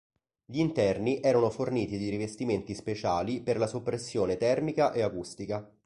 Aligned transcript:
Gli 0.45 0.57
interni 0.57 1.21
erano 1.21 1.51
forniti 1.51 1.99
di 1.99 2.09
rivestimenti 2.09 2.73
speciali 2.73 3.43
per 3.43 3.57
la 3.59 3.67
soppressione 3.67 4.35
termica 4.35 4.93
e 4.93 5.03
acustica. 5.03 5.71